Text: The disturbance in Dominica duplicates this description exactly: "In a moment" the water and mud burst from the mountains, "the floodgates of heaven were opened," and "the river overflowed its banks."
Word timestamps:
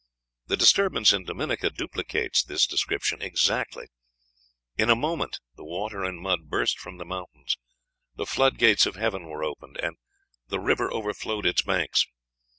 The 0.47 0.57
disturbance 0.57 1.13
in 1.13 1.25
Dominica 1.25 1.69
duplicates 1.69 2.41
this 2.43 2.65
description 2.65 3.21
exactly: 3.21 3.85
"In 4.75 4.89
a 4.89 4.95
moment" 4.95 5.39
the 5.55 5.63
water 5.63 6.03
and 6.03 6.19
mud 6.19 6.49
burst 6.49 6.79
from 6.79 6.97
the 6.97 7.05
mountains, 7.05 7.55
"the 8.15 8.25
floodgates 8.25 8.87
of 8.87 8.95
heaven 8.95 9.27
were 9.27 9.43
opened," 9.43 9.77
and 9.77 9.97
"the 10.47 10.59
river 10.59 10.91
overflowed 10.91 11.45
its 11.45 11.61
banks." 11.61 12.07